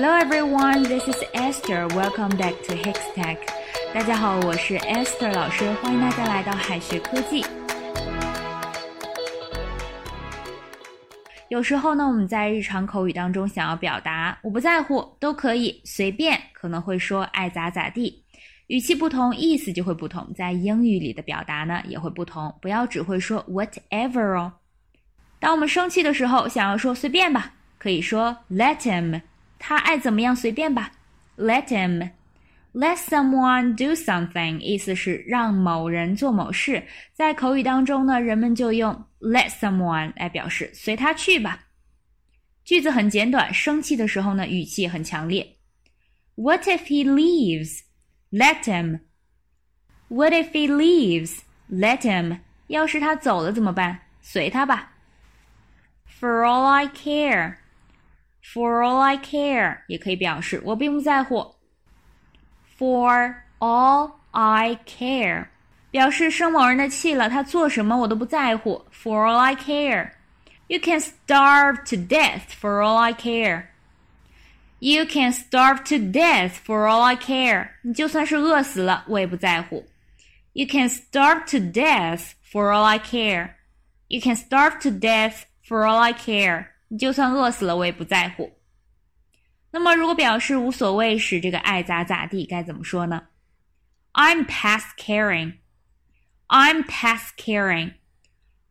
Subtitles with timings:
[0.00, 1.88] Hello everyone, this is Esther.
[1.88, 3.36] Welcome back to Hextech.
[3.92, 7.44] 大家好，我是 Esther 老师，欢迎大家来到海学科技。
[11.48, 18.22] 有时候呢，我们在日常口语当中想要表达“我不在乎”，都可以随便，可能会说“爱咋咋地”，
[18.68, 20.32] 语气不同，意思就会不同。
[20.32, 24.52] 在英语里的表达呢，也会不同，不要只会说 “whatever” 哦。
[25.40, 29.22] 当我们生气的时候，想要说“随便吧”，可以说 “let him”。
[29.58, 30.92] 他爱怎么样随便吧
[31.36, 32.10] ，Let him.
[32.74, 36.86] Let someone do something，意思是让某人做某事。
[37.14, 41.64] 在口语当中呢，人们就用 let someone 来表示随他去吧。
[42.64, 45.56] 句子很简短，生气的时候呢，语气很强烈。
[46.36, 47.80] What if he leaves?
[48.30, 49.00] Let him.
[50.08, 51.38] What if he leaves?
[51.70, 52.40] Let him.
[52.68, 54.00] 要是他走了怎么办？
[54.20, 54.92] 随他吧。
[56.20, 57.56] For all I care.
[58.47, 61.55] For all I care 也可以表示我并不在乎。
[62.77, 65.47] For all I care
[65.91, 68.85] 表示生某人的气了，他做什么我都不在乎。
[68.91, 70.11] For all I care,
[70.67, 72.47] you can starve to death.
[72.59, 73.67] For all I care,
[74.79, 76.55] you can starve to death.
[76.65, 79.85] For all I care，你就算是饿死了，我也不在乎。
[80.53, 82.31] You can starve to death.
[82.51, 83.51] For all I care,
[84.07, 85.43] you can starve to death.
[85.63, 86.65] For all I care。
[86.88, 88.50] 你就算饿死了，我也不在乎。
[89.70, 93.22] 那么，如果表示无所谓时，这个爱咋咋地该怎么说呢
[94.14, 95.54] ？I'm past caring.
[96.48, 97.92] I'm past caring.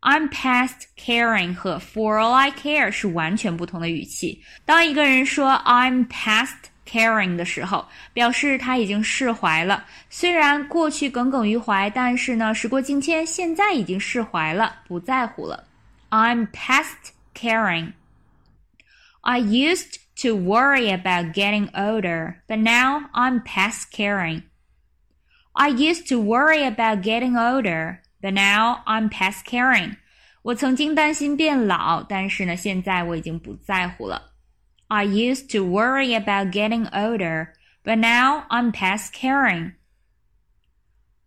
[0.01, 4.43] I'm past caring 和 For all I care 是完全不同的语气。
[4.65, 6.55] 当一个人说 I'm past
[6.87, 9.85] caring 的时候，表示他已经释怀了。
[10.09, 15.67] 虽然过去耿耿于怀，但是呢，时过境迁，现在已经释怀了，不在乎了。
[16.09, 17.93] I'm past caring.
[19.26, 24.42] I used to worry about getting older, but now I'm past caring.
[25.54, 29.96] I used to worry about getting older, but now I'm past caring.
[30.42, 34.32] 我曾经担心变老，但是呢，现在我已经不在乎了。
[34.88, 37.48] I used to worry about getting older,
[37.84, 39.74] but now I'm past caring.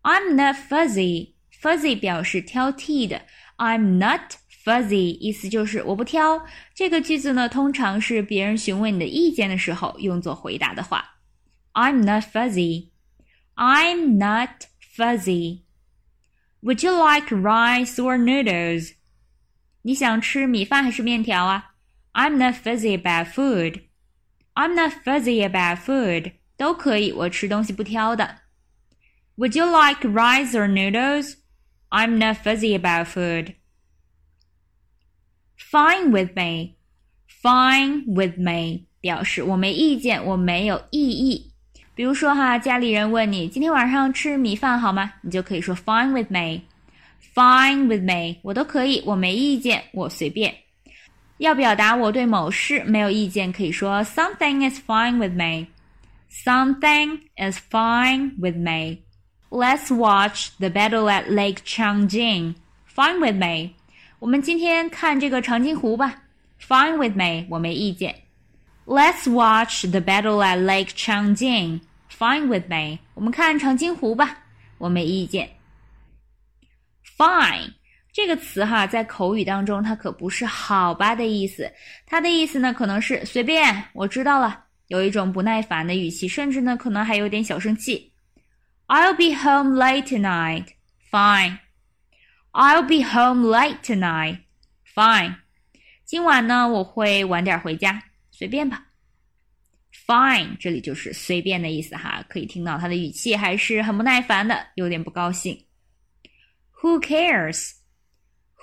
[0.03, 1.33] I'm not fuzzy.
[1.61, 3.21] Fuzzy 表示挑剔的。
[3.57, 6.45] I'm not Fuzzy 意思就是我不挑。
[6.73, 11.17] 这个句子呢，通常是别人询问你的意见的时候用作回答的话。
[11.73, 12.89] I'm not fuzzy.
[13.55, 15.61] I'm not fuzzy.
[16.61, 18.93] Would you like rice or noodles?
[19.83, 21.75] 你想吃米饭还是面条啊？
[22.13, 23.83] I'm not fuzzy about food.
[24.55, 26.33] I'm not fuzzy about food.
[26.57, 28.39] 都可以，我吃东西不挑的。
[29.37, 31.35] Would you like rice or noodles?
[31.89, 33.55] I'm not fuzzy about food.
[35.69, 36.75] Fine with me,
[37.41, 41.51] fine with me 表示我没意见，我没有异议。
[41.93, 45.13] 比如说哈，家里人问你今天晚上吃米饭好吗？
[45.21, 46.61] 你就可以说 Fine with me,
[47.33, 50.55] fine with me，我都可以，我没意见，我随便。
[51.37, 55.67] 要表达我对某事没有意见，可以说 Something is fine with me,
[56.29, 58.99] something is fine with me.
[59.49, 62.55] Let's watch the battle at Lake Changjin.
[62.87, 63.75] Fine with me.
[64.20, 66.14] 我们今天看这个长津湖吧
[66.60, 68.14] ，Fine with me，我没意见。
[68.84, 71.80] Let's watch the battle at Lake Changjin.
[72.10, 74.36] Fine with me，我们看长津湖吧，
[74.76, 75.48] 我没意见。
[77.16, 77.72] Fine
[78.12, 81.72] 这个词哈，在口语当中它可不是好吧的意思，
[82.04, 88.12] 它的意思呢可能是随便，我知道了，有一种不耐烦的语气，甚至呢可能还有点小生气。
[88.86, 90.66] I'll be home late tonight.
[91.10, 91.56] Fine.
[92.51, 94.39] I'll be home late tonight.
[94.93, 95.37] Fine.
[96.05, 98.85] 今晚呢，我会晚点回家，随便吧。
[100.07, 105.65] Fine，这里就是随便的意思哈，可以听到他的语气还是很不耐烦的，有点不高兴。
[106.81, 107.71] Who cares?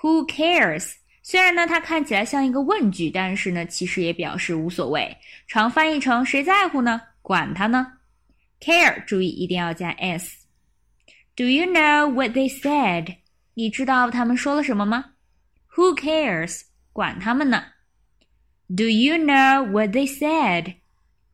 [0.01, 0.95] Who cares?
[1.23, 5.17] 虽然呢，它看起来像一个问句，但是呢，其实也表示无所谓，
[5.49, 7.01] 常翻译成谁在乎呢？
[7.23, 7.87] 管他呢？
[8.61, 13.17] Care，注意一定要加 s。Do you know what they said?
[13.57, 15.05] 你知道他们说了什么吗？
[15.77, 16.63] Who cares？
[16.93, 17.65] 管他们呢。
[18.75, 20.77] Do you know what they said?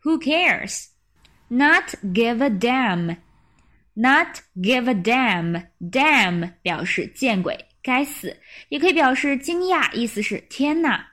[0.03, 0.87] Who cares?
[1.49, 3.17] Not give a damn.
[3.95, 5.67] Not give a damn.
[5.81, 8.37] Damn 表示见鬼，该死，
[8.69, 11.07] 也可以表示惊讶，意思是天哪。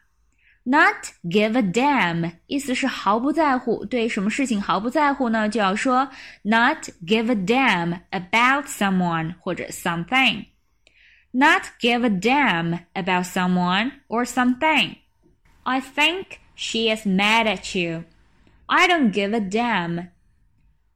[0.64, 5.48] Not give a damn 意思是毫不在乎，对什么事情毫不在乎呢？
[5.48, 6.10] 就要说
[6.42, 10.46] Not give a damn about someone 或者 something。
[11.34, 14.98] not give a damn about someone or something.
[15.64, 18.06] I think she is mad at you.
[18.68, 20.10] I don't give a damn.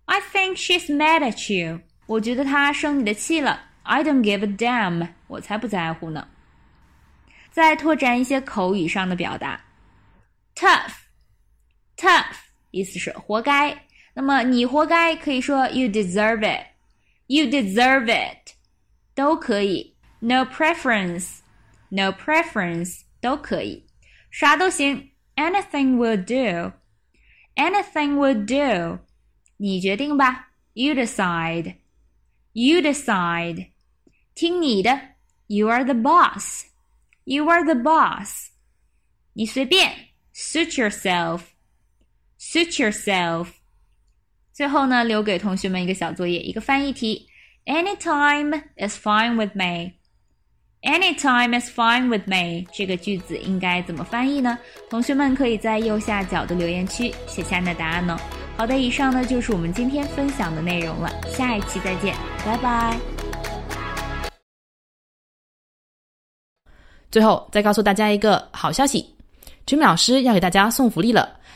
[0.05, 1.81] I think she's mad at you.
[2.07, 3.61] 我觉得她生你的气了。
[3.83, 5.09] I don't give a damn.
[5.27, 6.27] 我才不在乎呢。
[7.51, 9.59] 再拓展一些口语上的表达，
[10.55, 12.35] tough，tough
[12.71, 13.75] 意思是活该。
[14.13, 18.53] 那么你活该可以说 you deserve it，you deserve it
[19.13, 19.92] 都可以。
[20.23, 23.87] No preference，no preference 都可以，
[24.29, 25.11] 啥都行。
[25.35, 28.99] Anything will do，anything will do，
[29.57, 30.51] 你决定吧。
[30.73, 33.71] You decide，you decide，
[34.35, 35.15] 听你的。
[35.47, 38.49] You are the boss，you are the boss，
[39.33, 40.09] 你随便。
[40.33, 43.53] Suit yourself，suit yourself。
[44.53, 47.27] 最后呢，留给同学们一个小作业，一个翻译题。
[47.65, 49.93] Anytime is fine with me.
[50.84, 52.66] Anytime is fine with me.
[52.70, 54.58] 这个句子应该怎么翻译呢？
[54.90, 58.18] 同学们可以在右下角的留言区写下你的答案哦。
[58.58, 61.10] 好的，以上呢就是我们今天分享的内容了。
[61.26, 62.14] 下一期再见，
[62.44, 62.94] 拜拜。
[67.10, 69.08] 最后再告诉大家一个好消息
[69.66, 71.40] ，Jimmy 老师要给大家送福利了。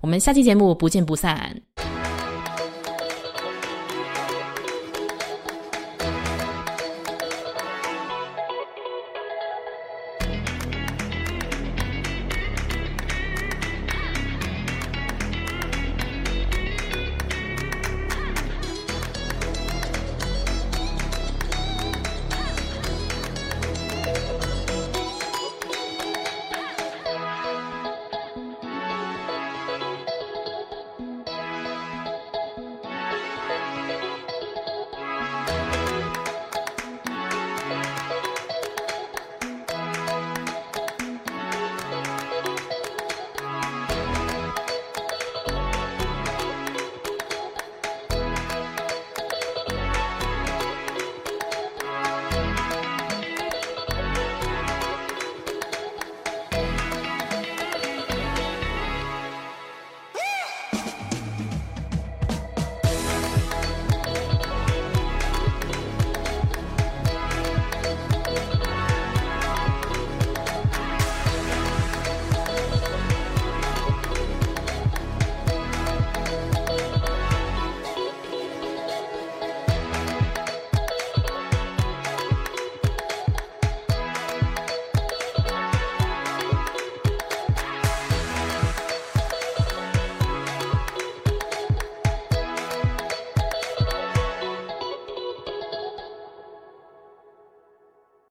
[0.00, 1.60] 我们下期节目不见不散。